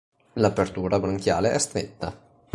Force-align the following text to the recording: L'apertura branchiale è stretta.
L'apertura 0.33 0.99
branchiale 0.99 1.51
è 1.51 1.59
stretta. 1.59 2.19